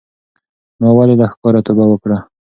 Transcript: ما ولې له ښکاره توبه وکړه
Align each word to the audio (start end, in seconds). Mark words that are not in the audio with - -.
ما 0.81 0.89
ولې 0.97 1.15
له 1.21 1.25
ښکاره 1.31 1.61
توبه 1.65 1.85
وکړه 1.87 2.17